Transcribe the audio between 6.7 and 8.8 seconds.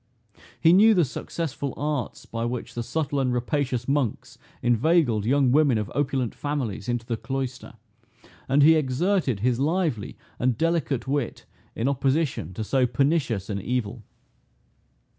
into the cloister; and he